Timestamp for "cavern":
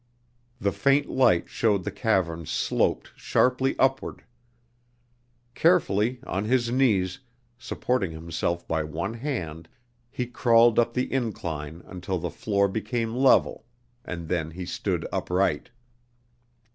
1.91-2.47